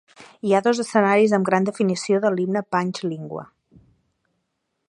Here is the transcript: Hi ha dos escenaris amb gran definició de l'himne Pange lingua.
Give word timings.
Hi 0.47 0.53
ha 0.53 0.61
dos 0.67 0.79
escenaris 0.83 1.35
amb 1.39 1.47
gran 1.51 1.69
definició 1.69 2.23
de 2.25 2.33
l'himne 2.37 2.67
Pange 2.77 3.13
lingua. 3.15 3.49